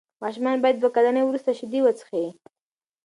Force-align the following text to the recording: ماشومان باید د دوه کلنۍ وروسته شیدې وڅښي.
ماشومان 0.23 0.57
باید 0.61 0.75
د 0.77 0.81
دوه 0.81 0.91
کلنۍ 0.95 1.23
وروسته 1.25 1.51
شیدې 1.59 1.79
وڅښي. 1.83 2.25